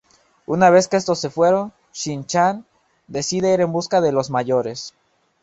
[0.47, 2.65] Una vez que estos se fueron, Shin-Chan
[3.07, 4.95] decide ir en busca de los mayores.